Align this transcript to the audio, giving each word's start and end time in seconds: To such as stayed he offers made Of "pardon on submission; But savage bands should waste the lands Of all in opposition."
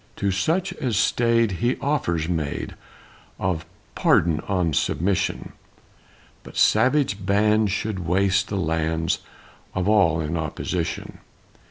To 0.15 0.31
such 0.31 0.73
as 0.77 0.97
stayed 0.97 1.51
he 1.61 1.77
offers 1.79 2.27
made 2.27 2.73
Of 3.37 3.67
"pardon 3.93 4.39
on 4.47 4.73
submission; 4.73 5.51
But 6.41 6.57
savage 6.57 7.23
bands 7.23 7.71
should 7.71 7.99
waste 7.99 8.47
the 8.47 8.57
lands 8.57 9.19
Of 9.75 9.87
all 9.87 10.19
in 10.19 10.37
opposition." 10.37 11.19